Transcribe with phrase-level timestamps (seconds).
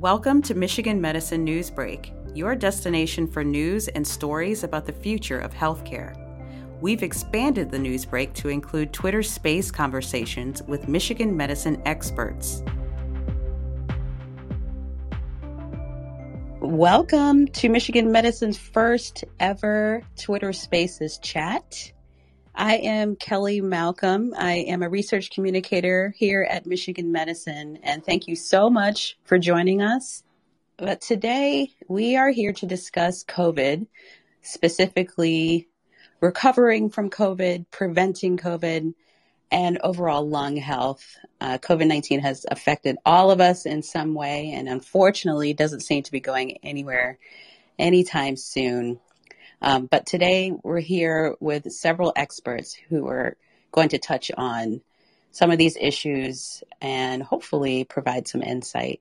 [0.00, 5.54] Welcome to Michigan Medicine Newsbreak, your destination for news and stories about the future of
[5.54, 6.14] healthcare.
[6.82, 12.62] We've expanded the Newsbreak to include Twitter Space conversations with Michigan medicine experts.
[16.60, 21.90] Welcome to Michigan Medicine's first ever Twitter Spaces chat.
[22.58, 24.32] I am Kelly Malcolm.
[24.34, 29.38] I am a research communicator here at Michigan Medicine, and thank you so much for
[29.38, 30.22] joining us.
[30.78, 33.86] But today we are here to discuss COVID,
[34.40, 35.68] specifically
[36.22, 38.94] recovering from COVID, preventing COVID,
[39.50, 41.04] and overall lung health.
[41.42, 46.02] Uh, COVID 19 has affected all of us in some way, and unfortunately doesn't seem
[46.04, 47.18] to be going anywhere
[47.78, 48.98] anytime soon.
[49.62, 53.36] Um, but today we're here with several experts who are
[53.72, 54.80] going to touch on
[55.30, 59.00] some of these issues and hopefully provide some insight.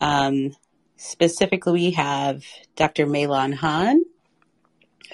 [0.00, 0.54] Um,
[0.96, 2.44] specifically, we have
[2.76, 3.06] Dr.
[3.06, 4.02] MeiLan Han,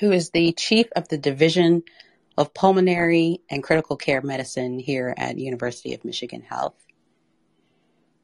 [0.01, 1.83] who is the chief of the Division
[2.37, 6.75] of Pulmonary and Critical Care Medicine here at University of Michigan Health.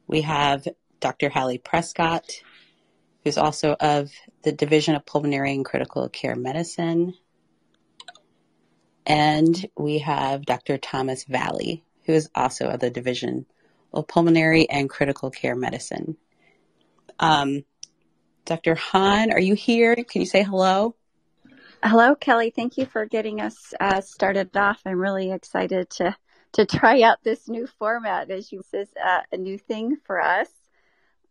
[0.07, 0.67] We have
[0.99, 1.29] Dr.
[1.29, 2.29] Hallie Prescott,
[3.23, 4.11] who's also of
[4.43, 7.13] the Division of Pulmonary and Critical Care Medicine.
[9.05, 10.77] And we have Dr.
[10.77, 13.45] Thomas Valley, who is also of the Division
[13.93, 16.17] of Pulmonary and Critical Care Medicine.
[17.19, 17.63] Um,
[18.45, 18.75] Dr.
[18.75, 19.95] Han, are you here?
[19.95, 20.95] Can you say hello?
[21.83, 22.49] Hello, Kelly.
[22.49, 24.81] Thank you for getting us uh, started off.
[24.85, 26.15] I'm really excited to
[26.53, 28.29] to try out this new format.
[28.29, 30.49] As you, this is uh, a new thing for us.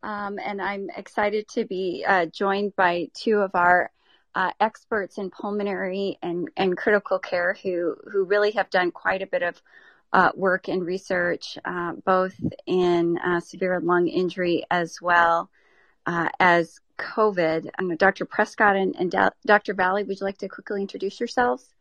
[0.02, 3.90] Um, and I'm excited to be uh, joined by two of our
[4.34, 9.26] uh, experts in pulmonary and, and critical care who, who really have done quite a
[9.26, 9.60] bit of
[10.12, 12.34] uh, work and research, uh, both
[12.66, 15.50] in uh, severe lung injury as well
[16.06, 17.98] uh, as COVID.
[17.98, 18.24] Dr.
[18.24, 19.14] Prescott and, and
[19.46, 19.74] Dr.
[19.74, 21.72] Valley, would you like to quickly introduce yourselves?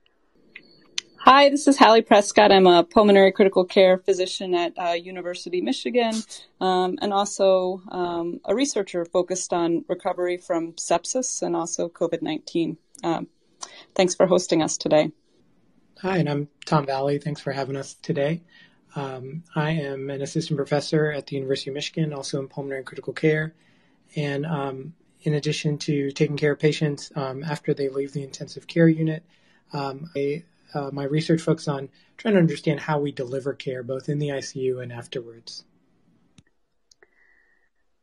[1.23, 2.51] Hi, this is Hallie Prescott.
[2.51, 6.15] I'm a pulmonary critical care physician at uh, University Michigan,
[6.59, 12.75] um, and also um, a researcher focused on recovery from sepsis and also COVID-19.
[13.03, 13.27] Um,
[13.93, 15.11] thanks for hosting us today.
[15.99, 17.19] Hi, and I'm Tom Valley.
[17.19, 18.41] Thanks for having us today.
[18.95, 22.87] Um, I am an assistant professor at the University of Michigan, also in pulmonary and
[22.87, 23.53] critical care.
[24.15, 28.65] And um, in addition to taking care of patients um, after they leave the intensive
[28.65, 29.23] care unit,
[29.71, 30.43] I
[30.73, 34.29] uh, my research focuses on trying to understand how we deliver care both in the
[34.29, 35.63] ICU and afterwards.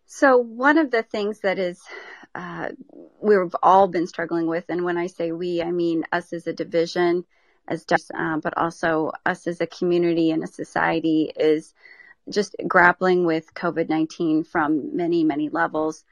[0.06, 1.80] So, one of the things that is
[2.34, 2.70] uh,
[3.20, 6.52] we've all been struggling with, and when I say we, I mean us as a
[6.52, 7.24] division,
[7.66, 7.84] as
[8.14, 11.74] uh, but also us as a community and a society, is
[12.30, 16.04] just grappling with COVID 19 from many, many levels.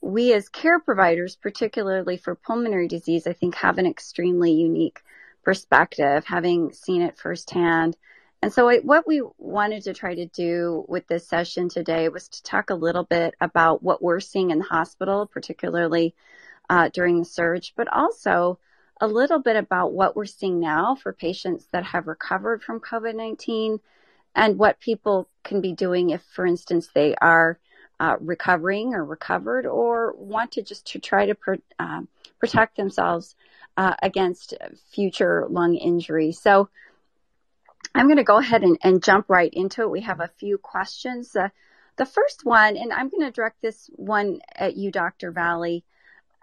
[0.00, 5.00] We as care providers, particularly for pulmonary disease, I think have an extremely unique
[5.42, 7.96] perspective, having seen it firsthand.
[8.42, 12.42] And so what we wanted to try to do with this session today was to
[12.42, 16.14] talk a little bit about what we're seeing in the hospital, particularly
[16.70, 18.58] uh, during the surge, but also
[19.00, 23.80] a little bit about what we're seeing now for patients that have recovered from COVID-19
[24.34, 27.58] and what people can be doing if, for instance, they are
[27.98, 32.00] uh, recovering or recovered or want to just to try to pr- uh,
[32.38, 33.34] protect themselves
[33.76, 34.54] uh, against
[34.92, 36.32] future lung injury.
[36.32, 36.68] So
[37.94, 39.90] I'm going to go ahead and, and, jump right into it.
[39.90, 41.34] We have a few questions.
[41.34, 41.48] Uh,
[41.96, 45.32] the first one, and I'm going to direct this one at you, Dr.
[45.32, 45.84] Valley.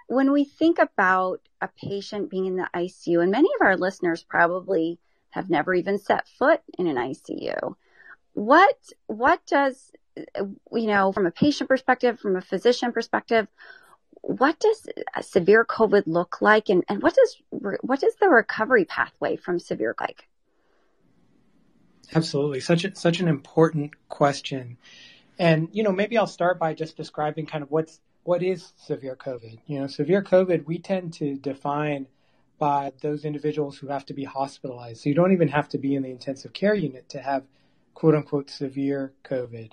[0.07, 4.23] When we think about a patient being in the ICU, and many of our listeners
[4.23, 4.99] probably
[5.31, 7.75] have never even set foot in an ICU,
[8.33, 8.77] what
[9.07, 13.47] what does you know from a patient perspective, from a physician perspective,
[14.27, 14.89] what does
[15.21, 17.37] severe COVID look like, and, and what does
[17.81, 20.27] what is the recovery pathway from severe like?
[22.13, 24.77] Absolutely, such a, such an important question,
[25.39, 29.15] and you know maybe I'll start by just describing kind of what's what is severe
[29.15, 29.59] COVID.
[29.65, 32.07] You know, severe COVID we tend to define
[32.59, 35.03] by those individuals who have to be hospitalized.
[35.03, 37.43] So you don't even have to be in the intensive care unit to have
[37.93, 39.71] quote unquote severe COVID.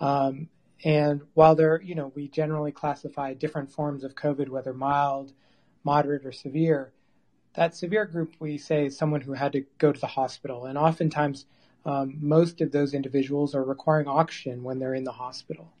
[0.00, 0.50] Um,
[0.84, 5.32] and while there, you know, we generally classify different forms of COVID, whether mild,
[5.82, 6.92] moderate, or severe,
[7.54, 10.66] that severe group we say is someone who had to go to the hospital.
[10.66, 11.46] And oftentimes,
[11.84, 15.72] um, most of those individuals are requiring oxygen when they're in the hospital.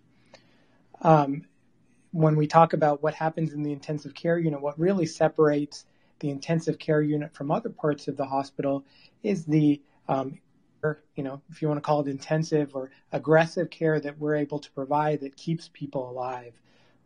[1.02, 1.44] Um,
[2.10, 5.84] when we talk about what happens in the intensive care unit, what really separates
[6.20, 8.84] the intensive care unit from other parts of the hospital
[9.22, 10.38] is the um,
[11.16, 14.58] you know, if you want to call it intensive or aggressive care that we're able
[14.58, 16.54] to provide that keeps people alive,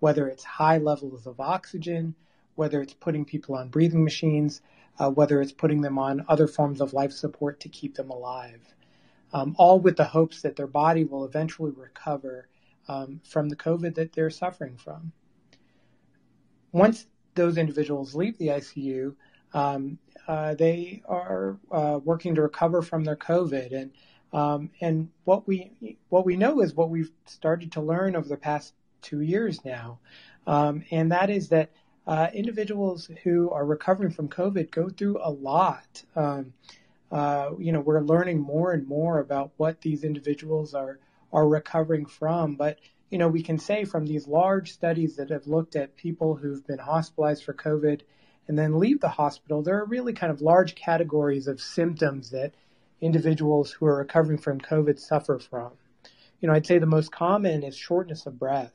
[0.01, 2.15] whether it's high levels of oxygen,
[2.55, 4.61] whether it's putting people on breathing machines,
[4.99, 8.75] uh, whether it's putting them on other forms of life support to keep them alive,
[9.33, 12.49] um, all with the hopes that their body will eventually recover
[12.89, 15.13] um, from the COVID that they're suffering from.
[16.73, 19.15] Once those individuals leave the ICU,
[19.55, 23.91] um, uh, they are uh, working to recover from their COVID, and
[24.33, 25.73] um, and what we
[26.09, 29.99] what we know is what we've started to learn over the past two years now,
[30.47, 31.71] um, and that is that
[32.07, 36.03] uh, individuals who are recovering from COVID go through a lot.
[36.17, 36.53] Um,
[37.11, 40.99] uh, you know, we're learning more and more about what these individuals are
[41.33, 42.79] are recovering from, but
[43.11, 46.67] you know, we can say from these large studies that have looked at people who've
[46.67, 48.01] been hospitalized for COVID
[48.49, 52.55] and then leave the hospital, there are really kind of large categories of symptoms that
[53.01, 55.73] individuals who are recovering from COVID suffer from.
[56.41, 58.75] You know, I'd say the most common is shortness of breath.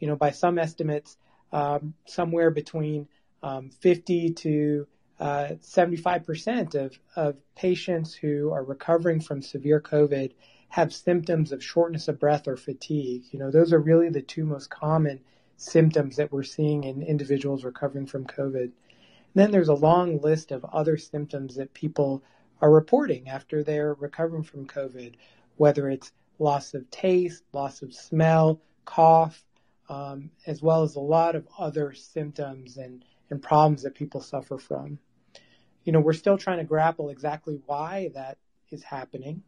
[0.00, 1.16] You know, by some estimates,
[1.52, 3.08] um, somewhere between
[3.42, 4.86] um, 50 to
[5.20, 10.32] uh, 75% of, of patients who are recovering from severe COVID
[10.68, 13.24] have symptoms of shortness of breath or fatigue.
[13.30, 15.20] You know, those are really the two most common
[15.56, 18.72] symptoms that we're seeing in individuals recovering from COVID.
[19.34, 22.22] Then there's a long list of other symptoms that people
[22.60, 25.14] are reporting after they're recovering from COVID,
[25.56, 29.44] whether it's loss of taste, loss of smell, cough,
[29.88, 34.56] um, as well as a lot of other symptoms and, and problems that people suffer
[34.56, 34.98] from.
[35.84, 38.38] You know, we're still trying to grapple exactly why that
[38.70, 39.42] is happening.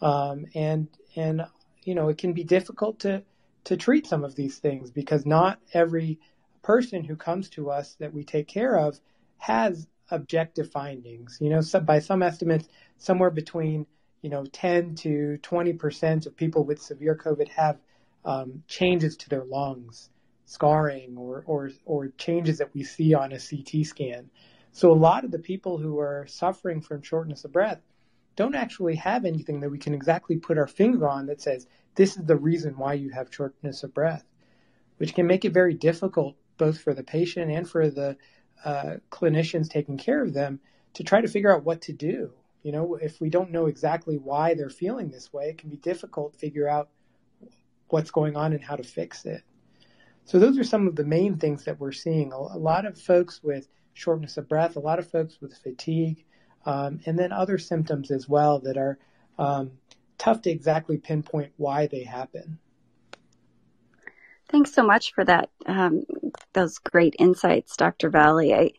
[0.00, 1.46] Um, and, and,
[1.84, 3.22] you know, it can be difficult to,
[3.64, 6.18] to treat some of these things because not every
[6.62, 8.98] person who comes to us that we take care of
[9.38, 11.38] has objective findings.
[11.40, 12.68] You know, so by some estimates,
[12.98, 13.86] somewhere between,
[14.22, 17.78] you know, 10 to 20% of people with severe COVID have
[18.24, 20.10] um, changes to their lungs,
[20.44, 24.30] scarring, or, or, or changes that we see on a CT scan.
[24.72, 27.80] So a lot of the people who are suffering from shortness of breath
[28.36, 32.16] don't actually have anything that we can exactly put our finger on that says this
[32.16, 34.24] is the reason why you have shortness of breath,
[34.98, 38.16] which can make it very difficult both for the patient and for the
[38.64, 40.60] uh, clinicians taking care of them
[40.94, 42.32] to try to figure out what to do.
[42.62, 45.76] You know, if we don't know exactly why they're feeling this way, it can be
[45.76, 46.88] difficult to figure out
[47.88, 49.42] what's going on and how to fix it.
[50.24, 52.32] So those are some of the main things that we're seeing.
[52.32, 56.24] A, lot of folks with shortness of breath, a lot of folks with fatigue,
[56.64, 58.98] um, and then other symptoms as well that are
[59.38, 59.70] um,
[60.18, 62.58] tough to exactly pinpoint why they happen.
[64.48, 65.50] Thanks so much for that.
[65.66, 66.04] Um,
[66.52, 68.10] those great insights, Dr.
[68.10, 68.54] Valley.
[68.54, 68.72] I,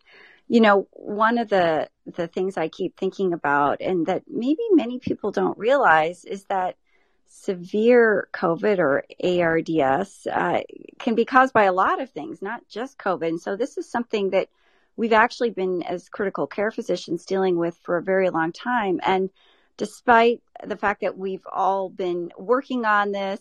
[0.48, 5.00] you know, one of the the things I keep thinking about, and that maybe many
[5.00, 6.78] people don't realize, is that
[7.28, 10.62] severe COVID or ARDS uh,
[11.00, 13.28] can be caused by a lot of things, not just COVID.
[13.28, 14.48] And so this is something that
[14.96, 19.02] we've actually been, as critical care physicians, dealing with for a very long time.
[19.06, 19.30] And
[19.75, 23.40] despite the fact that we've all been working on this,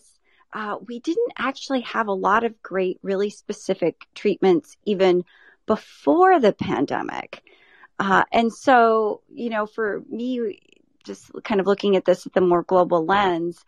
[0.53, 5.23] uh, we didn't actually have a lot of great, really specific treatments even
[5.65, 7.43] before the pandemic.
[7.99, 10.59] Uh, and so, you know, for me,
[11.03, 13.63] just kind of looking at this at the more global lens,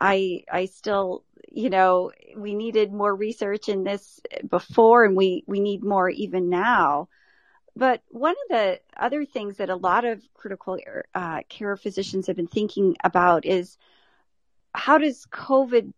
[0.00, 5.60] I I still you know we needed more research in this before, and we we
[5.60, 7.08] need more even now.
[7.76, 10.78] But one of the other things that a lot of critical
[11.14, 13.76] uh, care physicians have been thinking about is
[14.74, 15.92] how does COVID,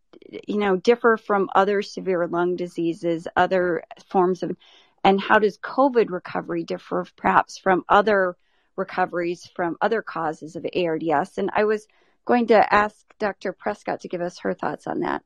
[0.47, 4.56] you know, differ from other severe lung diseases, other forms of,
[5.02, 8.37] and how does COVID recovery differ perhaps from other
[8.76, 11.38] recoveries from other causes of ARDS.
[11.38, 11.87] And I was
[12.25, 13.52] going to ask Dr.
[13.52, 15.23] Prescott to give us her thoughts on that.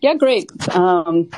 [0.00, 0.50] Yeah, great.
[0.74, 1.30] Um,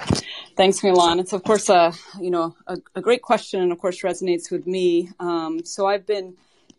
[0.56, 1.20] thanks, MeiLan.
[1.20, 4.66] It's of course a you know a, a, great question, and of course resonates with
[4.66, 5.10] me.
[5.20, 6.34] Um, so I've been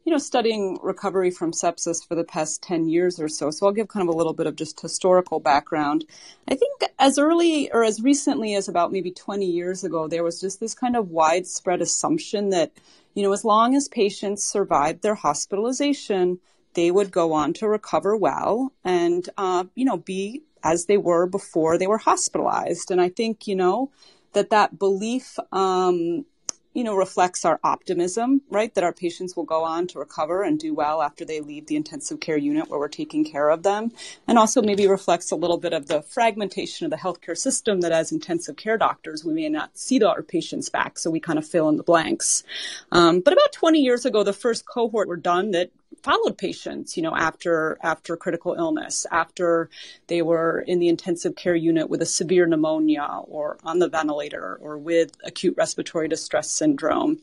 [0.06, 3.52] you know studying recovery from sepsis for the past ten years or so.
[3.52, 6.06] So I'll give kind of a little bit of just historical background.
[6.48, 10.40] I think as early or as recently as about maybe twenty years ago, there was
[10.40, 12.72] just this kind of widespread assumption that
[13.16, 16.40] you know, as long as patients survived their hospitalization,
[16.74, 21.26] they would go on to recover well and, uh, you know, be as they were
[21.26, 22.92] before they were hospitalized.
[22.92, 23.90] And I think, you know,
[24.34, 26.26] that that belief um,
[26.75, 28.75] you know, reflects our optimism, right?
[28.75, 31.77] That our patients will go on to recover and do well after they leave the
[31.77, 33.94] intensive care unit where we're taking care of them.
[34.27, 37.94] And also maybe reflects a little bit of the fragmentation of the healthcare system that
[37.94, 41.00] as intensive care doctors, we may not see our patients back.
[41.00, 42.44] So we kind of fill in the blanks.
[42.91, 45.72] Um, but about 20 years ago, the first cohort were done that
[46.04, 49.70] followed patients, you know, after after critical illness, after
[50.08, 54.58] they were in the intensive care unit with a severe pneumonia or on the ventilator
[54.62, 57.20] or with acute respiratory distress syndrome.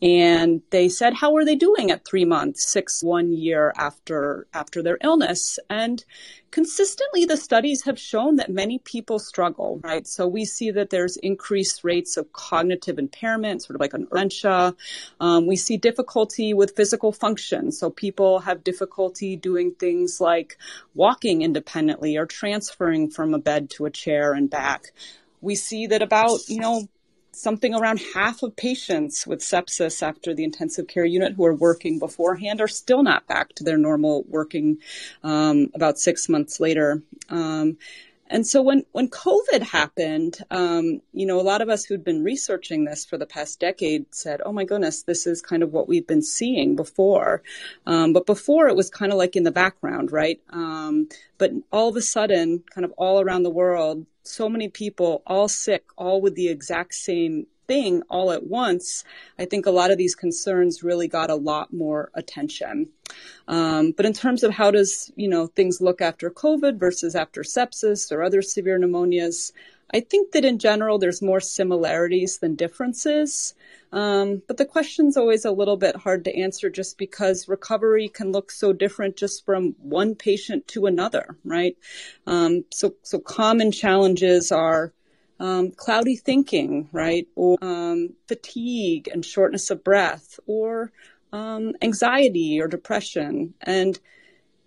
[0.00, 4.82] And they said, how are they doing at three months, six, one year after after
[4.82, 5.58] their illness?
[5.70, 6.04] And
[6.52, 10.06] consistently the studies have shown that many people struggle, right?
[10.06, 14.74] So we see that there's increased rates of cognitive impairment, sort of like an dementia.
[15.18, 17.72] Um, we see difficulty with physical function.
[17.72, 20.58] So people have difficulty doing things like
[20.94, 24.92] walking independently or transferring from a bed to a chair and back.
[25.40, 26.86] We see that about, you know,
[27.32, 31.98] something around half of patients with sepsis after the intensive care unit who are working
[31.98, 34.78] beforehand are still not back to their normal working
[35.22, 37.02] um, about six months later.
[37.30, 37.78] Um,
[38.32, 42.24] and so when, when COVID happened, um, you know, a lot of us who'd been
[42.24, 45.86] researching this for the past decade said, oh my goodness, this is kind of what
[45.86, 47.42] we've been seeing before.
[47.86, 50.40] Um, but before it was kind of like in the background, right?
[50.48, 55.22] Um, but all of a sudden, kind of all around the world, so many people,
[55.26, 59.02] all sick, all with the exact same thing all at once,
[59.38, 62.90] I think a lot of these concerns really got a lot more attention.
[63.48, 67.42] Um, but in terms of how does you know things look after COVID versus after
[67.42, 69.52] sepsis or other severe pneumonias,
[69.90, 73.54] I think that in general there's more similarities than differences.
[73.90, 78.32] Um, but the question's always a little bit hard to answer just because recovery can
[78.32, 81.76] look so different just from one patient to another, right?
[82.26, 84.92] Um, so, so common challenges are
[85.42, 87.26] um, cloudy thinking, right?
[87.34, 90.92] Or um, fatigue and shortness of breath, or
[91.32, 93.54] um, anxiety or depression.
[93.60, 93.98] And,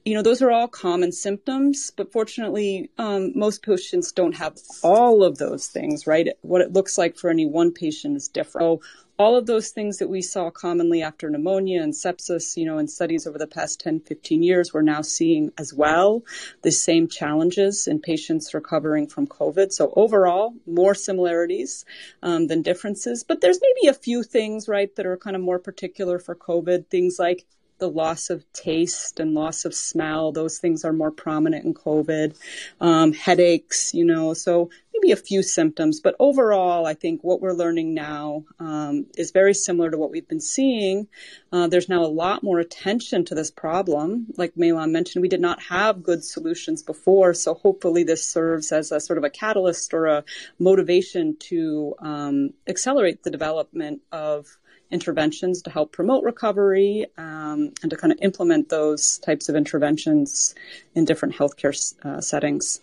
[0.06, 5.24] you know, those are all common symptoms, but fortunately, um, most patients don't have all
[5.24, 6.30] of those things, right?
[6.42, 8.64] What it looks like for any one patient is different.
[8.64, 8.82] So
[9.18, 12.88] all of those things that we saw commonly after pneumonia and sepsis, you know, in
[12.88, 16.24] studies over the past 10, 15 years, we're now seeing as well
[16.62, 19.72] the same challenges in patients recovering from COVID.
[19.72, 21.84] So overall, more similarities
[22.22, 25.60] um, than differences, but there's maybe a few things, right, that are kind of more
[25.60, 27.48] particular for COVID, things like
[27.78, 30.32] the loss of taste and loss of smell.
[30.32, 32.36] Those things are more prominent in COVID.
[32.80, 36.00] Um, headaches, you know, so maybe a few symptoms.
[36.00, 40.28] But overall, I think what we're learning now um, is very similar to what we've
[40.28, 41.08] been seeing.
[41.52, 44.28] Uh, there's now a lot more attention to this problem.
[44.38, 47.34] Like MeiLan mentioned, we did not have good solutions before.
[47.34, 50.24] So hopefully this serves as a sort of a catalyst or a
[50.60, 54.58] motivation to um, accelerate the development of
[54.92, 60.56] interventions to help promote recovery um, and to kind of implement those types of interventions
[60.94, 61.74] in different healthcare
[62.04, 62.80] uh, settings.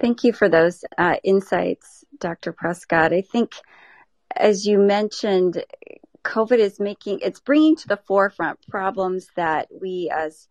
[0.00, 2.52] Thank you for those uh, insights, Dr.
[2.52, 3.12] Prescott.
[3.12, 3.54] I think,
[4.34, 5.64] as you mentioned,
[6.24, 10.48] COVID is making, it's bringing to the forefront problems that we as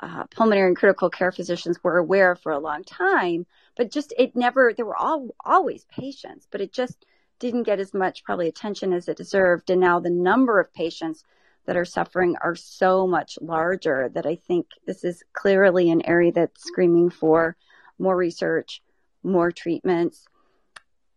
[0.00, 4.12] uh, pulmonary and critical care physicians were aware of for a long time, but just
[4.18, 7.06] it never, there were all, always patients, but it just
[7.44, 9.68] didn't get as much probably attention as it deserved.
[9.68, 11.24] And now the number of patients
[11.66, 16.32] that are suffering are so much larger that I think this is clearly an area
[16.32, 17.54] that's screaming for
[17.98, 18.82] more research,
[19.22, 20.24] more treatments.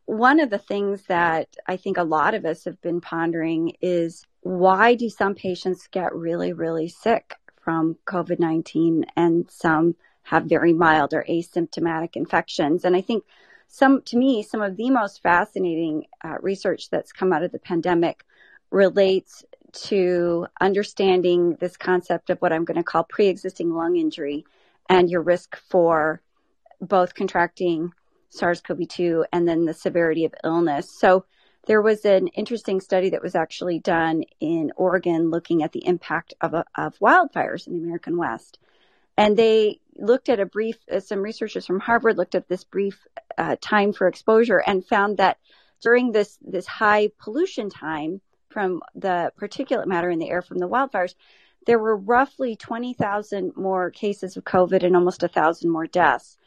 [0.06, 4.26] One of the things that I think a lot of us have been pondering is
[4.42, 10.74] why do some patients get really, really sick from COVID 19 and some have very
[10.74, 12.84] mild or asymptomatic infections?
[12.84, 13.24] And I think
[13.68, 17.60] some, to me, some of the most fascinating uh, research that's come out of the
[17.60, 18.24] pandemic
[18.72, 24.46] relates to understanding this concept of what I'm going to call pre-existing lung injury
[24.90, 26.22] and your risk for
[26.82, 27.92] both contracting
[28.30, 30.90] SARS-CoV-2 and then the severity of illness.
[31.00, 31.26] So
[31.66, 36.34] there was an interesting study that was actually done in Oregon looking at the impact
[36.40, 38.58] of, of wildfires in the American West.
[39.18, 43.06] And they looked at a brief, uh, some researchers from Harvard looked at this brief
[43.38, 45.38] uh, time for exposure and found that
[45.82, 50.68] during this, this high pollution time from the particulate matter in the air from the
[50.70, 51.16] wildfires,
[51.66, 56.38] there were roughly 20,000 more cases of COVID and almost a thousand more deaths.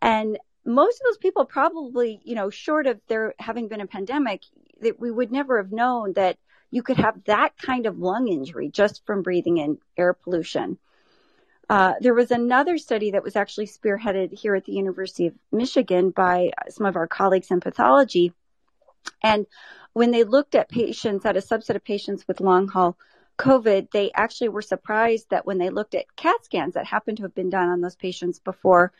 [0.00, 4.42] And most of those people probably, you know, short of there having been a pandemic,
[4.80, 6.38] that we would never have known that
[6.70, 10.78] you could have that kind of lung injury just from breathing in air pollution.
[11.70, 16.10] Uh, there was another study that was actually spearheaded here at the University of Michigan
[16.10, 18.32] by some of our colleagues in pathology.
[19.22, 19.46] And
[19.92, 22.98] when they looked at patients, at a subset of patients with long haul
[23.38, 27.22] COVID, they actually were surprised that when they looked at CAT scans that happened to
[27.22, 28.92] have been done on those patients before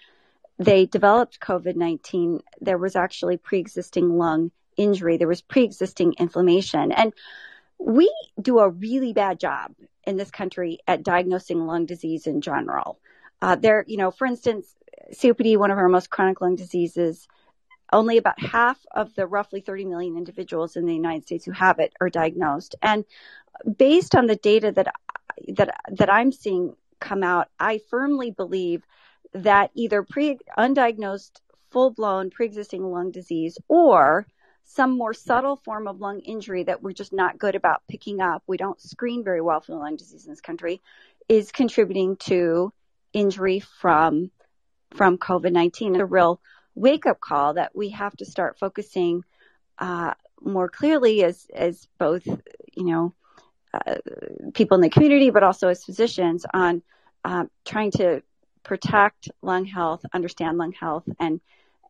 [0.60, 6.14] they developed COVID 19, there was actually pre existing lung injury, there was pre existing
[6.20, 6.92] inflammation.
[6.92, 7.12] And
[7.80, 9.72] we do a really bad job
[10.04, 12.98] in this country at diagnosing lung disease in general.
[13.42, 14.74] Uh, there, you know, for instance,
[15.12, 17.26] COPD, one of our most chronic lung diseases,
[17.92, 21.78] only about half of the roughly 30 million individuals in the United States who have
[21.78, 22.76] it are diagnosed.
[22.82, 23.04] And
[23.76, 24.94] based on the data that
[25.48, 28.84] that that I'm seeing come out, I firmly believe
[29.32, 34.26] that either pre undiagnosed full blown pre existing lung disease or
[34.74, 38.42] some more subtle form of lung injury that we're just not good about picking up.
[38.46, 40.80] We don't screen very well for lung disease in this country
[41.28, 42.72] is contributing to
[43.12, 44.30] injury from
[44.94, 46.00] from COVID-19.
[46.00, 46.40] A real
[46.74, 49.24] wake up call that we have to start focusing
[49.78, 53.14] uh, more clearly as as both you know
[53.74, 53.96] uh,
[54.54, 56.82] people in the community, but also as physicians on
[57.24, 58.22] uh, trying to
[58.62, 61.40] protect lung health, understand lung health, and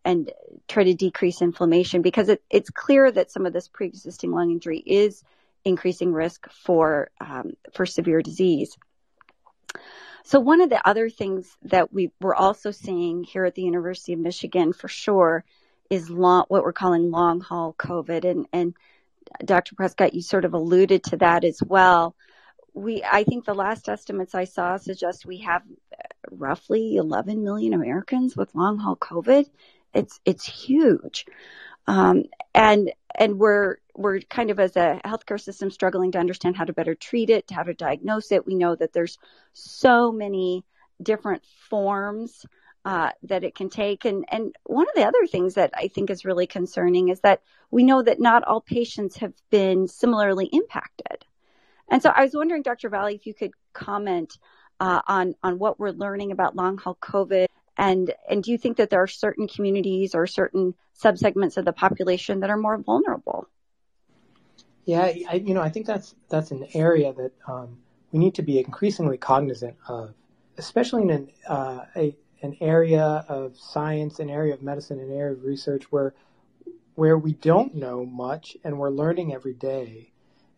[0.05, 0.33] and
[0.69, 4.79] try to decrease inflammation because it, it's clear that some of this pre-existing lung injury
[4.79, 5.23] is
[5.65, 8.77] increasing risk for um, for severe disease.
[10.25, 14.13] So one of the other things that we we're also seeing here at the University
[14.13, 15.45] of Michigan for sure
[15.91, 18.75] is long, what we're calling long haul COVID, and and
[19.45, 19.75] Dr.
[19.75, 22.15] Prescott, you sort of alluded to that as well.
[22.73, 25.63] We, I think the last estimates I saw suggest we have
[26.31, 29.49] roughly 11 million Americans with long haul COVID.
[29.95, 31.27] It's it's huge,
[31.87, 36.65] um, and and we're we're kind of as a healthcare system struggling to understand how
[36.65, 38.47] to better treat it, how to diagnose it.
[38.47, 39.19] We know that there's
[39.53, 40.65] so many
[41.03, 42.47] different forms
[42.85, 46.11] uh, that it can take, and and one of the other things that I think
[46.11, 51.25] is really concerning is that we know that not all patients have been similarly impacted.
[51.89, 52.89] And so I was wondering, Dr.
[52.89, 54.39] Valley, if you could comment
[54.79, 57.47] uh, on on what we're learning about long haul COVID,
[57.77, 61.73] and and do you think that there are certain communities or certain subsegments of the
[61.73, 63.49] population that are more vulnerable?
[64.85, 67.79] Yeah, I, you know, I think that's that's an area that um,
[68.13, 70.15] we need to be increasingly cognizant of,
[70.59, 75.33] especially in an uh, a, an area of science, an area of medicine, an area
[75.33, 76.15] of research where
[76.95, 80.13] where we don't know much and we're learning every day,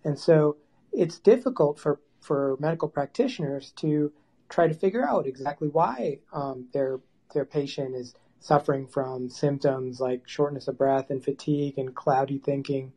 [0.04, 0.56] and so
[0.92, 4.12] it's difficult for for medical practitioners to
[4.48, 7.00] try to figure out exactly why um, their
[7.32, 12.92] their patient is suffering from symptoms like shortness of breath and fatigue and cloudy thinking.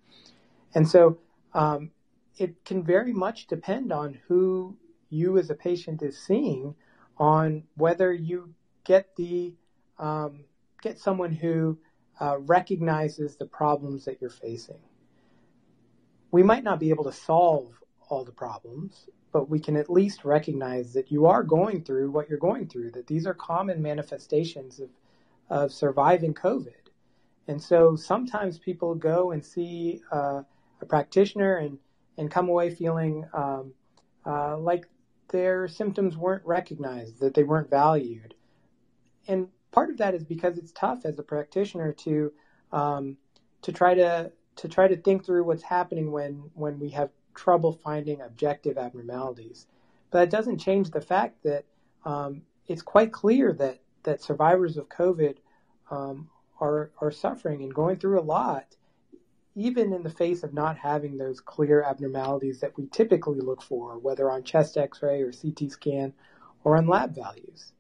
[0.74, 1.20] And so
[1.54, 1.92] um,
[2.38, 4.76] it can very much depend on who
[5.10, 6.76] you as a patient is seeing
[7.18, 9.54] on whether you get the
[9.98, 10.44] um,
[10.82, 11.78] get someone who
[12.20, 14.80] uh, recognizes the problems that you're facing.
[16.32, 17.72] We might not be able to solve
[18.10, 22.30] all the problems, but we can at least recognize that you are going through what
[22.30, 24.90] you're going through, that these are common manifestations of,
[25.50, 26.86] of surviving COVID.
[27.50, 30.44] And so sometimes people go and see uh,
[30.82, 31.78] a practitioner and,
[32.18, 33.74] and come away feeling um,
[34.26, 34.88] uh, like
[35.28, 38.36] their symptoms weren't recognized, that they weren't valued.
[39.28, 42.32] And part of that is because it's tough as a practitioner to
[42.72, 43.18] um,
[43.64, 47.74] to try to to try to think through what's happening when when we have trouble
[47.74, 49.68] finding objective abnormalities.
[50.12, 51.66] But it doesn't change the fact that
[52.06, 55.38] um, it's quite clear that, that survivors of COVID
[55.92, 58.76] um, are, are suffering and going through a lot,
[59.56, 63.98] even in the face of not having those clear abnormalities that we typically look for,
[63.98, 66.14] whether on chest x ray or CT scan
[66.64, 67.74] or on lab values.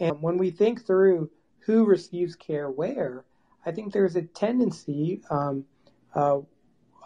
[0.00, 3.24] And when we think through who receives care where,
[3.66, 5.64] I think there's a tendency um,
[6.14, 6.40] uh,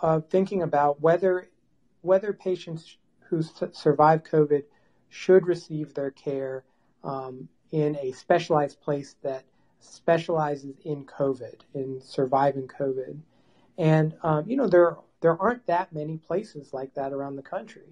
[0.01, 1.49] of thinking about whether
[2.03, 2.97] whether patients
[3.29, 4.65] who survive COVID
[5.09, 6.65] should receive their care
[7.03, 9.45] um, in a specialized place that
[9.81, 13.19] specializes in COVID, in surviving COVID.
[13.79, 17.89] And um, you know there there aren't that many places like that around the country.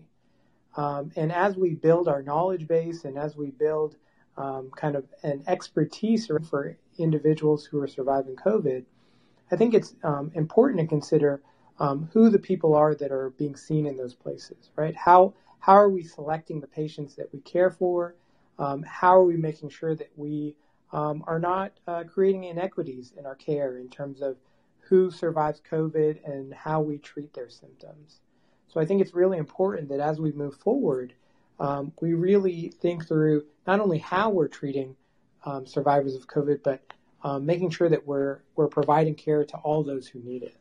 [0.77, 3.97] Um, and as we build our knowledge base and as we build
[4.37, 8.85] um, kind of an expertise for individuals who are surviving COVID,
[9.51, 11.43] I think it's um, important to consider
[11.81, 14.95] um, who the people are that are being seen in those places, right?
[14.95, 18.15] How how are we selecting the patients that we care for?
[18.59, 20.57] Um, how are we making sure that we
[20.93, 24.37] um, are not uh, creating inequities in our care in terms of
[24.81, 28.21] who survives COVID and how we treat their symptoms?
[28.69, 31.15] So I think it's really important that as we move forward,
[31.59, 34.97] um, we really think through not only how we're treating
[35.45, 36.83] um, survivors of COVID, but
[37.23, 40.57] um, making sure that we're we're providing care to all those who need it.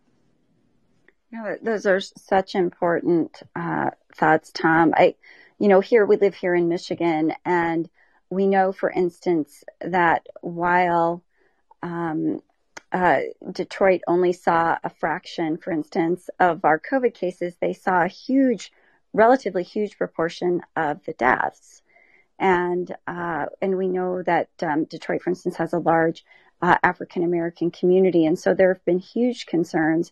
[1.31, 4.93] No, those are such important uh, thoughts, Tom.
[4.97, 5.15] I,
[5.59, 7.87] you know, here we live here in Michigan, and
[8.29, 11.23] we know, for instance, that while
[11.83, 12.41] um,
[12.91, 13.19] uh,
[13.51, 18.71] Detroit only saw a fraction, for instance, of our COVID cases, they saw a huge
[19.13, 21.81] relatively huge proportion of the deaths.
[22.39, 26.23] And, uh, and we know that um, Detroit, for instance, has a large
[26.61, 28.25] uh, African American community.
[28.25, 30.11] And so there have been huge concerns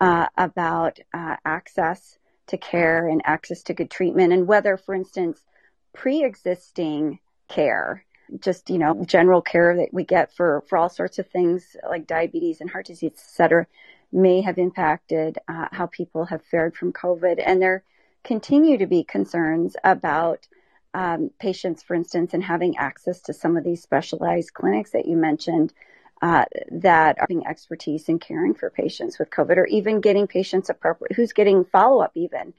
[0.00, 5.40] uh, about uh, access to care and access to good treatment and whether, for instance,
[5.94, 8.04] pre existing care
[8.40, 12.08] just you know general care that we get for for all sorts of things like
[12.08, 13.66] diabetes and heart disease et cetera
[14.12, 17.42] may have impacted uh, how people have fared from covid.
[17.44, 17.82] And there
[18.24, 20.46] continue to be concerns about
[20.94, 25.16] um, patients for instance and having access to some of these specialized clinics that you
[25.16, 25.72] mentioned
[26.22, 30.70] uh, that are having expertise in caring for patients with covid or even getting patients
[30.70, 32.54] appropriate who's getting follow-up even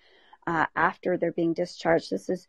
[0.46, 2.48] uh, after they're being discharged this is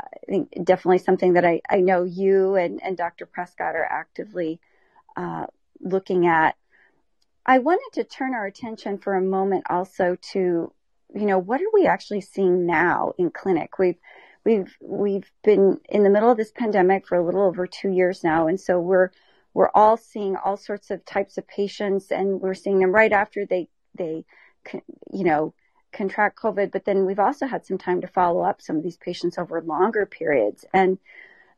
[0.00, 3.26] I think definitely something that I, I know you and, and Dr.
[3.26, 4.60] Prescott are actively
[5.16, 5.46] uh,
[5.80, 6.56] looking at.
[7.46, 10.38] I wanted to turn our attention for a moment also to,
[11.14, 13.78] you know, what are we actually seeing now in clinic?
[13.78, 13.98] We've
[14.44, 18.22] we've we've been in the middle of this pandemic for a little over two years
[18.22, 19.10] now, and so we're
[19.58, 23.44] we're all seeing all sorts of types of patients, and we're seeing them right after
[23.44, 24.24] they they,
[25.12, 25.52] you know,
[25.92, 28.98] contract COVID, but then we've also had some time to follow up some of these
[28.98, 30.64] patients over longer periods.
[30.72, 30.98] And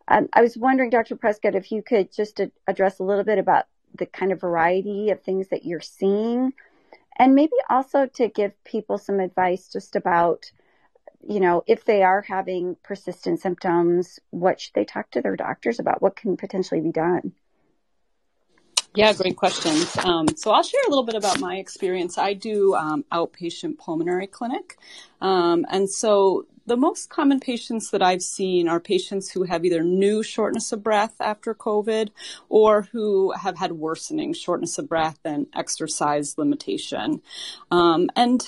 [0.09, 1.15] um, I was wondering, Dr.
[1.15, 5.11] Prescott, if you could just a- address a little bit about the kind of variety
[5.11, 6.55] of things that you're seeing,
[7.19, 10.51] and maybe also to give people some advice just about,
[11.29, 15.79] you know, if they are having persistent symptoms, what should they talk to their doctors
[15.79, 16.01] about?
[16.01, 17.35] What can potentially be done?
[18.95, 19.97] Yeah, great questions.
[19.99, 22.19] Um, so I'll share a little bit about my experience.
[22.19, 24.79] I do um, outpatient pulmonary clinic.
[25.21, 29.85] Um, and so the most common patients that I've seen are patients who have either
[29.85, 32.11] new shortness of breath after COVID
[32.49, 37.23] or who have had worsening shortness of breath and exercise limitation.
[37.71, 38.43] Um, and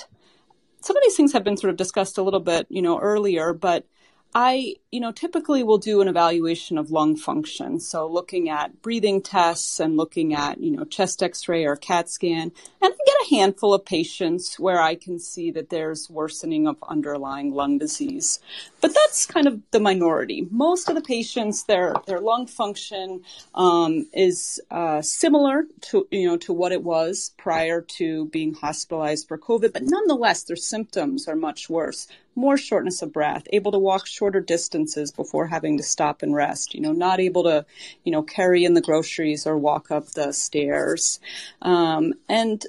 [0.81, 3.53] some of these things have been sort of discussed a little bit, you know, earlier,
[3.53, 3.87] but
[4.35, 7.81] I, you know, typically will do an evaluation of lung function.
[7.81, 12.53] So looking at breathing tests and looking at, you know, chest x-ray or CAT scan.
[12.81, 16.77] And I get a handful of patients where I can see that there's worsening of
[16.89, 18.41] underlying lung disease.
[18.81, 20.47] But that's kind of the minority.
[20.51, 23.23] Most of the patients, their, their lung function,
[23.55, 29.29] um, is, uh, similar to, you know, to what it was prior to being hospitalized
[29.29, 29.75] for COVID.
[29.75, 34.41] But nonetheless, their symptoms are much worse more shortness of breath, able to walk shorter
[34.41, 37.65] distances before having to stop and rest, you know, not able to,
[38.05, 41.21] you know, carry in the groceries or walk up the stairs.
[41.61, 42.65] Um, and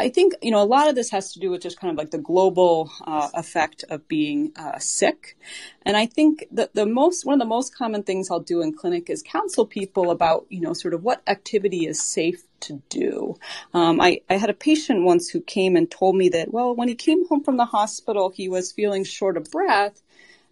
[0.00, 1.98] I think you know a lot of this has to do with just kind of
[1.98, 5.36] like the global uh, effect of being uh, sick,
[5.82, 8.72] and I think that the most one of the most common things I'll do in
[8.72, 13.36] clinic is counsel people about you know sort of what activity is safe to do.
[13.74, 16.88] Um, I, I had a patient once who came and told me that well when
[16.88, 20.02] he came home from the hospital he was feeling short of breath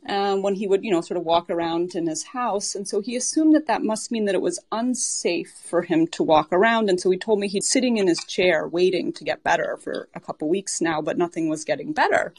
[0.07, 2.75] um, when he would, you know, sort of walk around in his house.
[2.75, 6.23] And so he assumed that that must mean that it was unsafe for him to
[6.23, 6.89] walk around.
[6.89, 10.09] And so he told me he's sitting in his chair waiting to get better for
[10.15, 12.33] a couple weeks now, but nothing was getting better.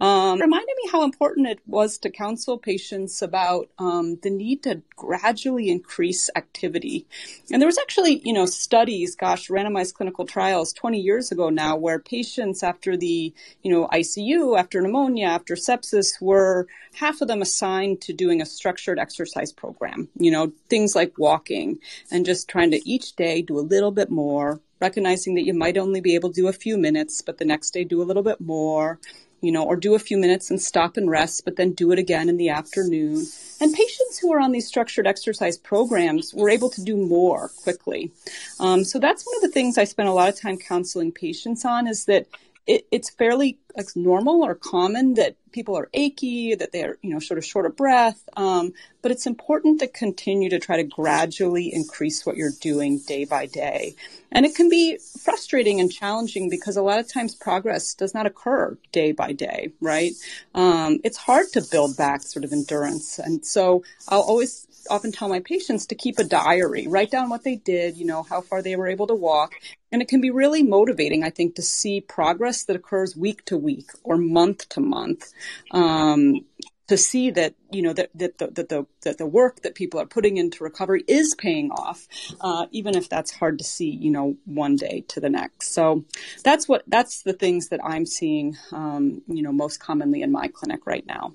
[0.00, 4.82] Um, reminded me how important it was to counsel patients about um, the need to
[4.96, 7.06] gradually increase activity.
[7.50, 11.76] And there was actually, you know, studies, gosh, randomized clinical trials 20 years ago now,
[11.76, 17.42] where patients after the, you know, ICU, after pneumonia, after sepsis were half of them
[17.42, 21.78] assigned to doing a structured exercise program, you know, things like walking
[22.10, 25.76] and just trying to each day do a little bit more, recognizing that you might
[25.76, 28.22] only be able to do a few minutes, but the next day do a little
[28.22, 28.98] bit more,
[29.40, 31.98] you know, or do a few minutes and stop and rest, but then do it
[31.98, 33.26] again in the afternoon.
[33.60, 38.10] And patients who are on these structured exercise programs were able to do more quickly.
[38.58, 41.64] Um, so that's one of the things I spend a lot of time counseling patients
[41.64, 42.26] on is that
[42.66, 47.18] it, it's fairly like normal or common that people are achy, that they're, you know,
[47.18, 48.28] sort of short of breath.
[48.36, 48.72] Um,
[49.02, 53.46] but it's important to continue to try to gradually increase what you're doing day by
[53.46, 53.94] day.
[54.32, 58.26] And it can be frustrating and challenging because a lot of times progress does not
[58.26, 60.12] occur day by day, right?
[60.54, 63.18] Um, it's hard to build back sort of endurance.
[63.18, 67.44] And so I'll always often tell my patients to keep a diary, write down what
[67.44, 69.54] they did, you know, how far they were able to walk.
[69.92, 73.56] And it can be really motivating, I think, to see progress that occurs week to
[73.56, 75.32] week or month to month.
[75.70, 76.44] Um,
[76.86, 80.00] to see that you know that that the, that the that the work that people
[80.00, 82.06] are putting into recovery is paying off,
[82.40, 85.72] uh, even if that's hard to see, you know, one day to the next.
[85.72, 86.04] So
[86.42, 90.48] that's what that's the things that I'm seeing, um, you know, most commonly in my
[90.48, 91.32] clinic right now.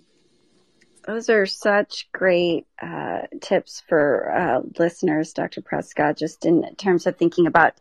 [1.09, 5.59] Those are such great uh, tips for uh, listeners, Dr.
[5.59, 7.73] Prescott, just in terms of thinking about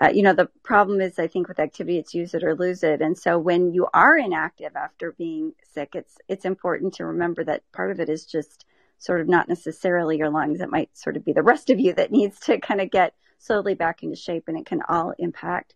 [0.00, 2.82] uh, you know, the problem is, I think with activity, it's use it or lose
[2.82, 3.02] it.
[3.02, 7.70] And so when you are inactive after being sick, it's, it's important to remember that
[7.72, 8.64] part of it is just
[8.96, 10.62] sort of not necessarily your lungs.
[10.62, 13.12] It might sort of be the rest of you that needs to kind of get
[13.36, 15.74] slowly back into shape and it can all impact,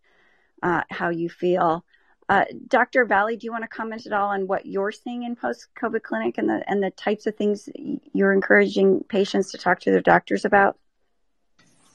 [0.63, 1.85] uh, how you feel.
[2.29, 3.05] Uh, Dr.
[3.05, 6.39] Valley, do you want to comment at all on what you're seeing in post-COVID clinic
[6.39, 7.69] and the and the types of things
[8.12, 10.77] you're encouraging patients to talk to their doctors about?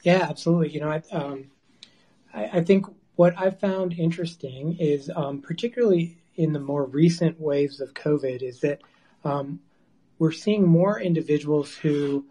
[0.02, 0.70] Yeah, absolutely.
[0.70, 1.50] You know, I, um,
[2.32, 7.80] I, I think what I've found interesting is, um, particularly in the more recent waves
[7.80, 8.80] of COVID, is that
[9.24, 9.60] um,
[10.18, 12.24] we're seeing more individuals who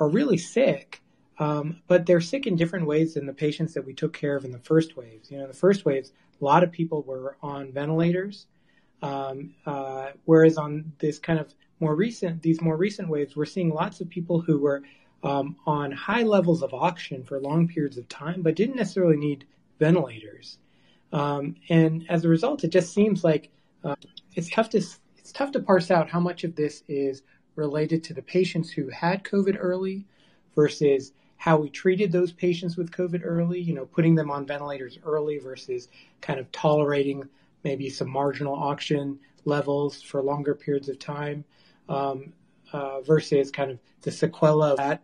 [0.00, 1.00] are really sick,
[1.38, 4.44] um, but they're sick in different ways than the patients that we took care of
[4.44, 5.30] in the first waves.
[5.30, 8.46] You know, the first waves, a lot of people were on ventilators,
[9.02, 13.70] um, uh, whereas on this kind of more recent, these more recent waves, we're seeing
[13.70, 14.82] lots of people who were
[15.22, 19.46] um, on high levels of oxygen for long periods of time, but didn't necessarily need
[19.78, 20.58] ventilators.
[21.12, 23.50] Um, and as a result, it just seems like
[23.82, 23.96] uh,
[24.34, 27.22] it's tough to it's tough to parse out how much of this is
[27.56, 30.04] related to the patients who had COVID early
[30.54, 34.98] versus how we treated those patients with COVID early, you know, putting them on ventilators
[35.04, 35.88] early versus
[36.20, 37.28] kind of tolerating
[37.64, 41.44] maybe some marginal oxygen levels for longer periods of time,
[41.88, 42.32] um,
[42.72, 45.02] uh, versus kind of the sequela of that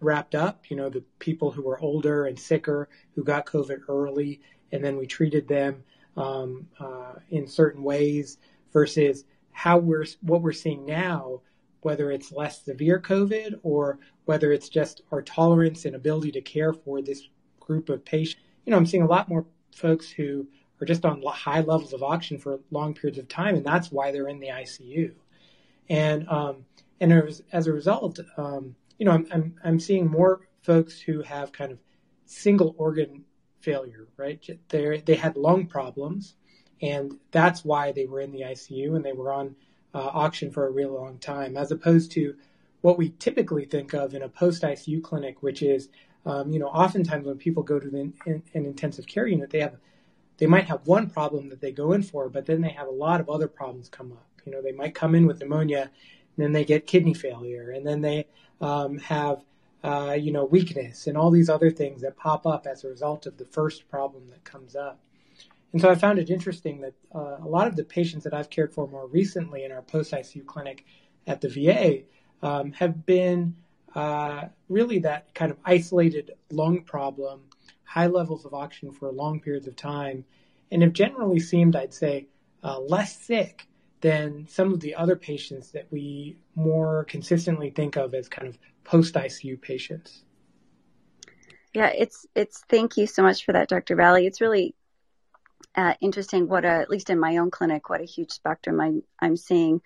[0.00, 4.40] wrapped up, you know, the people who were older and sicker who got COVID early,
[4.72, 5.84] and then we treated them
[6.16, 8.38] um, uh, in certain ways
[8.72, 11.40] versus how we're what we're seeing now,
[11.82, 16.72] whether it's less severe COVID or whether it's just our tolerance and ability to care
[16.72, 17.28] for this
[17.60, 18.42] group of patients.
[18.64, 20.46] You know, I'm seeing a lot more folks who
[20.80, 24.10] are just on high levels of oxygen for long periods of time, and that's why
[24.10, 25.12] they're in the ICU.
[25.88, 26.64] And um,
[27.00, 31.22] and as, as a result, um, you know, I'm, I'm, I'm seeing more folks who
[31.22, 31.78] have kind of
[32.26, 33.24] single organ
[33.60, 34.40] failure, right?
[34.68, 36.36] They they had lung problems,
[36.80, 39.54] and that's why they were in the ICU and they were on
[39.94, 42.34] uh, oxygen for a real long time, as opposed to
[42.80, 45.88] what we typically think of in a post ICU clinic, which is,
[46.26, 49.60] um, you know, oftentimes when people go to the, in, an intensive care unit, they
[49.60, 49.76] have
[50.38, 52.92] they might have one problem that they go in for, but then they have a
[52.92, 54.26] lot of other problems come up.
[54.44, 55.90] You know, they might come in with pneumonia
[56.36, 58.26] then they get kidney failure, and then they
[58.60, 59.42] um, have
[59.84, 63.26] uh, you know weakness and all these other things that pop up as a result
[63.26, 64.98] of the first problem that comes up.
[65.72, 68.50] And so I found it interesting that uh, a lot of the patients that I've
[68.50, 70.84] cared for more recently in our post ICU clinic
[71.26, 72.02] at the VA
[72.46, 73.56] um, have been
[73.94, 77.42] uh, really that kind of isolated lung problem,
[77.84, 80.24] high levels of oxygen for long periods of time,
[80.70, 82.28] and have generally seemed, I'd say,
[82.62, 83.66] uh, less sick
[84.00, 88.58] than some of the other patients that we more consistently think of as kind of
[88.84, 90.24] post ICU patients.
[91.72, 92.62] Yeah, it's it's.
[92.68, 93.96] Thank you so much for that, Dr.
[93.96, 94.26] Valley.
[94.26, 94.74] It's really
[95.74, 96.48] uh, interesting.
[96.48, 99.80] What a, at least in my own clinic, what a huge spectrum I'm I'm seeing.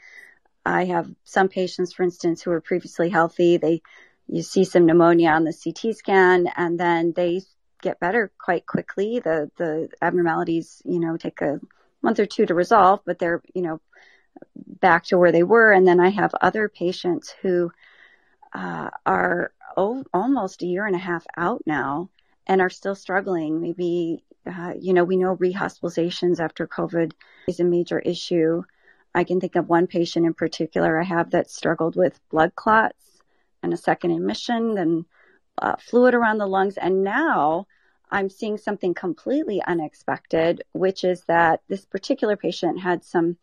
[0.65, 3.57] I have some patients, for instance, who were previously healthy.
[3.57, 3.83] They
[4.29, 7.43] you see some pneumonia on the CT scan, and then they
[7.83, 9.21] get better quite quickly.
[9.21, 11.61] The the abnormalities, you know, take a
[12.03, 13.81] month or two to resolve, but they're, you know,
[14.55, 15.73] back to where they were.
[15.73, 17.73] And then I have other patients who
[18.53, 22.09] uh, are almost a year and a half out now
[22.47, 23.61] and are still struggling.
[23.61, 27.13] Maybe, uh, you know, we know rehospitalizations after COVID
[27.49, 28.63] is a major issue.
[29.15, 33.23] I can think of one patient in particular I have that struggled with blood clots
[33.63, 35.05] and a second admission and
[35.59, 36.77] uh, fluid around the lungs.
[36.77, 37.67] And now
[38.11, 43.37] I'm seeing something completely unexpected, which is that this particular patient had some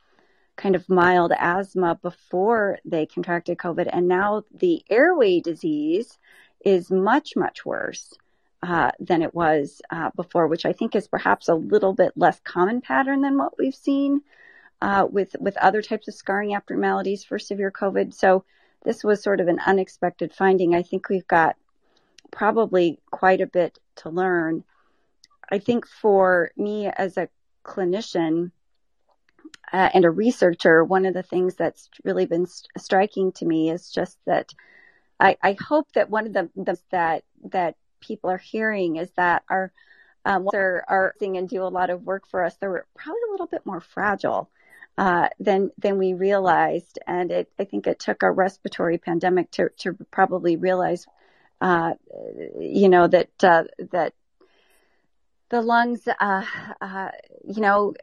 [0.55, 6.19] kind of mild asthma before they contracted COVID, and now the airway disease
[6.63, 8.13] is much, much worse.
[8.65, 12.39] Uh, than it was uh, before, which I think is perhaps a little bit less
[12.45, 14.21] common pattern than what we've seen
[14.81, 18.13] uh, with with other types of scarring abnormalities for severe COVID.
[18.13, 18.45] So
[18.85, 20.75] this was sort of an unexpected finding.
[20.75, 21.57] I think we've got
[22.31, 24.63] probably quite a bit to learn.
[25.51, 27.27] I think for me as a
[27.65, 28.51] clinician
[29.73, 33.69] uh, and a researcher, one of the things that's really been st- striking to me
[33.69, 34.53] is just that
[35.19, 39.43] I, I hope that one of the, the, that that people are hearing is that
[39.49, 39.71] our
[40.25, 42.55] um, are are thing and do a lot of work for us.
[42.55, 44.49] They're probably a little bit more fragile
[44.97, 49.69] uh, than than we realized, and it, I think it took a respiratory pandemic to
[49.79, 51.05] to probably realize
[51.61, 51.93] uh,
[52.59, 54.13] you know that uh, that
[55.49, 56.45] the lungs, uh,
[56.81, 57.09] uh,
[57.45, 57.93] you know,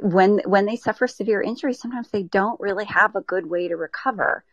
[0.00, 3.76] when when they suffer severe injury, sometimes they don't really have a good way to
[3.76, 4.44] recover,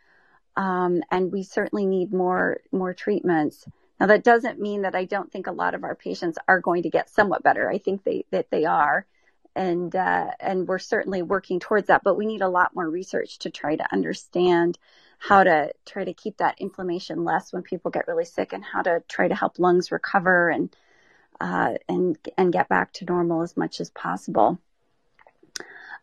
[0.56, 3.65] um, and we certainly need more more treatments
[3.99, 6.83] Now that doesn't mean that I don't think a lot of our patients are going
[6.83, 7.69] to get somewhat better.
[7.69, 9.05] I think they, that they are.
[9.55, 13.39] And, uh, and we're certainly working towards that, but we need a lot more research
[13.39, 14.77] to try to understand
[15.17, 18.81] how to try to keep that inflammation less when people get really sick and how
[18.81, 20.73] to try to help lungs recover and,
[21.41, 24.59] uh, and, and get back to normal as much as possible.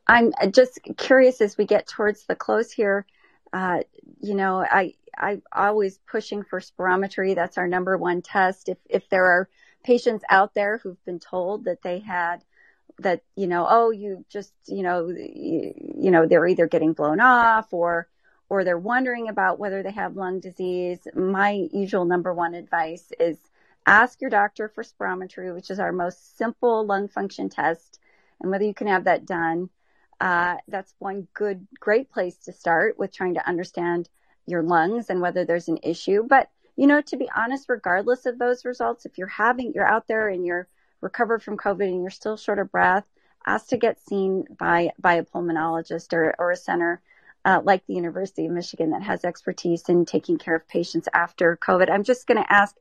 [0.06, 3.06] I'm just curious as we get towards the close here.
[3.52, 3.80] Uh,
[4.20, 7.35] you know, I, I'm always pushing for spirometry.
[7.35, 8.68] That's our number one test.
[8.68, 9.48] If, if there are
[9.82, 12.44] patients out there who've been told that they had
[12.98, 17.20] that, you know, oh, you just, you know, you, you know, they're either getting blown
[17.20, 18.09] off or,
[18.48, 21.06] or they're wondering about whether they have lung disease.
[21.14, 23.38] My usual number one advice is
[23.87, 28.00] ask your doctor for spirometry, which is our most simple lung function test
[28.40, 29.70] and whether you can have that done.
[30.20, 34.09] Uh, that's one good, great place to start with trying to understand
[34.46, 36.22] your lungs and whether there's an issue.
[36.26, 40.07] But, you know, to be honest, regardless of those results, if you're having, you're out
[40.09, 40.68] there and you're
[41.00, 43.05] recovered from COVID and you're still short of breath,
[43.44, 47.00] ask to get seen by, by a pulmonologist or, or a center
[47.44, 51.57] uh, like the University of Michigan that has expertise in taking care of patients after
[51.57, 51.88] COVID.
[51.90, 52.74] I'm just going to ask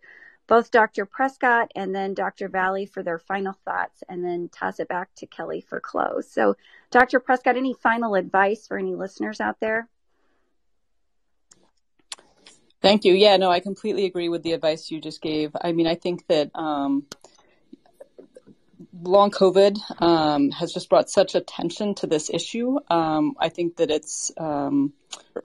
[0.47, 1.05] both Dr.
[1.05, 2.47] Prescott and then Dr.
[2.47, 6.29] Valley for their final thoughts and then toss it back to Kelly for close.
[6.29, 6.55] So,
[6.91, 7.19] Dr.
[7.19, 9.88] Prescott, any final advice for any listeners out there?
[12.81, 13.13] Thank you.
[13.13, 15.55] Yeah, no, I completely agree with the advice you just gave.
[15.60, 17.05] I mean, I think that um,
[19.01, 22.77] long COVID um, has just brought such attention to this issue.
[22.89, 24.93] Um, I think that it's um,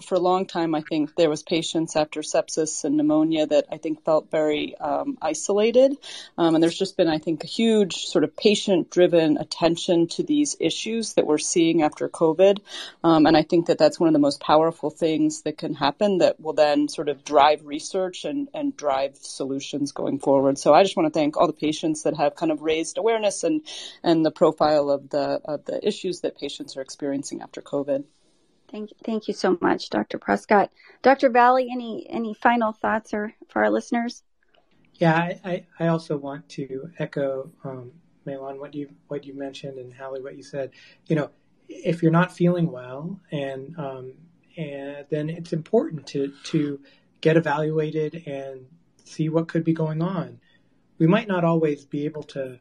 [0.03, 3.79] for a long time, I think there was patients after sepsis and pneumonia that I
[3.79, 5.97] think felt very um, isolated.
[6.39, 10.57] Um, and there's just been, I think, a huge sort of patient-driven attention to these
[10.61, 12.61] issues that we're seeing after COVID.
[13.03, 16.19] Um, and I think that that's one of the most powerful things that can happen
[16.19, 20.59] that will then sort of drive research and, and drive solutions going forward.
[20.59, 23.45] So I just want to thank all the patients that have kind of raised awareness
[23.45, 23.63] and,
[24.03, 28.05] and the profile of the, of the issues that patients are experiencing after COVID.
[28.71, 30.19] Thank, you, thank you so much, Dr.
[30.19, 30.71] Prescott.
[31.03, 31.29] Dr.
[31.29, 34.23] Valley, any any final thoughts or for our listeners?
[34.95, 37.93] Yeah, I, I, I also want to echo um,
[38.27, 40.71] MeiLan what you what you mentioned and Hallie what you said.
[41.07, 41.31] You know,
[41.69, 44.15] if you're not feeling well, and um,
[44.57, 46.81] and then it's important to to
[47.21, 48.67] get evaluated and
[49.05, 50.41] see what could be going on.
[50.99, 52.61] We might not always be able to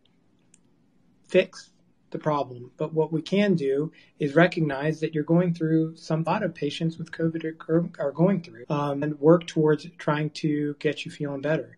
[1.27, 1.71] fix
[2.11, 2.71] the problem.
[2.77, 6.97] But what we can do is recognize that you're going through some lot of patients
[6.97, 11.41] with COVID are, are going through um, and work towards trying to get you feeling
[11.41, 11.77] better.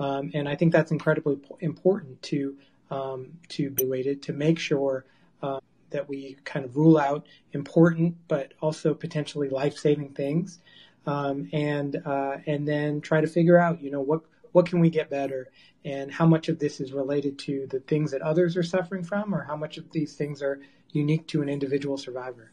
[0.00, 2.56] Um, and I think that's incredibly important to
[2.90, 5.04] um, to be weighted to make sure
[5.42, 5.60] uh,
[5.90, 10.60] that we kind of rule out important but also potentially life-saving things,
[11.06, 14.22] um, and uh, and then try to figure out you know what
[14.58, 15.52] what can we get better
[15.84, 19.32] and how much of this is related to the things that others are suffering from
[19.32, 20.58] or how much of these things are
[20.90, 22.50] unique to an individual survivor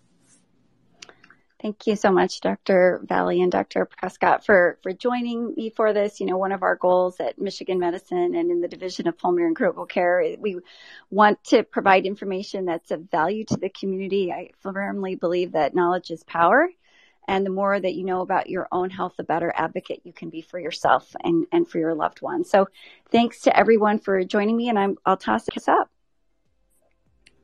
[1.59, 3.01] Thank you so much, Dr.
[3.05, 3.85] Valley and Dr.
[3.85, 6.19] Prescott, for, for joining me for this.
[6.19, 9.47] You know, one of our goals at Michigan Medicine and in the Division of Pulmonary
[9.47, 10.59] and Critical Care, eh, we
[11.09, 14.31] want to provide information that's of value to the community.
[14.31, 16.69] I firmly believe that knowledge is power.
[17.27, 20.29] And the more that you know about your own health, the better advocate you can
[20.29, 22.49] be for yourself and, and for your loved ones.
[22.49, 22.67] So
[23.11, 25.89] thanks to everyone for joining me and I'm, I'll toss this up.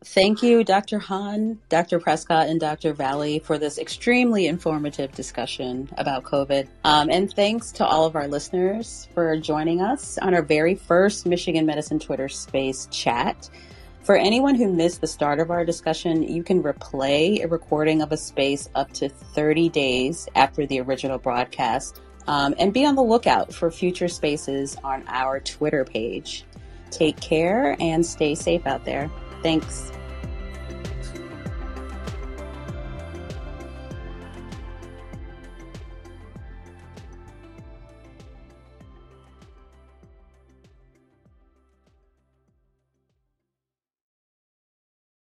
[0.03, 0.97] Thank you, Dr.
[0.97, 1.99] Han, Dr.
[1.99, 2.91] Prescott, and Dr.
[2.91, 6.67] Valley for this extremely informative discussion about COVID.
[6.83, 11.27] Um, and thanks to all of our listeners for joining us on our very first
[11.27, 13.47] Michigan Medicine Twitter Space chat.
[14.03, 18.11] For anyone who missed the start of our discussion, you can replay a recording of
[18.11, 22.01] a space up to 30 days after the original broadcast.
[22.27, 26.45] Um, and be on the lookout for future spaces on our Twitter page.
[26.89, 29.09] Take care and stay safe out there.
[29.43, 29.91] Thanks.